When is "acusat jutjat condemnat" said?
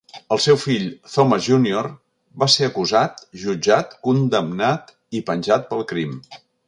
2.69-4.91